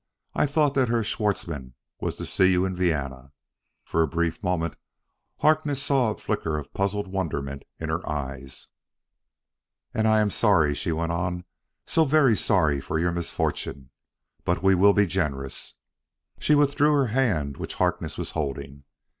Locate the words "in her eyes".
7.79-8.65